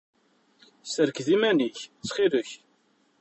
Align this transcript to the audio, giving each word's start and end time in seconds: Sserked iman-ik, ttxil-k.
Sserked 0.83 1.27
iman-ik, 1.35 1.77
ttxil-k. 1.93 2.49